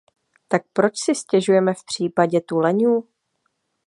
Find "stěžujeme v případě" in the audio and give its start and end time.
1.15-2.41